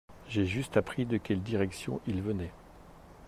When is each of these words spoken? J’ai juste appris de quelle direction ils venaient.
J’ai 0.27 0.47
juste 0.47 0.77
appris 0.77 1.05
de 1.05 1.17
quelle 1.17 1.43
direction 1.43 2.01
ils 2.07 2.23
venaient. 2.23 2.53